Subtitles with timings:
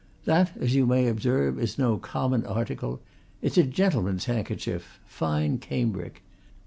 [0.25, 3.01] That, as you may observe, is no common article;
[3.43, 6.23] it's a gentleman's handkerchief fine cambric.